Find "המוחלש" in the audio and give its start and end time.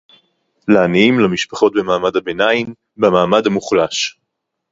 3.47-4.19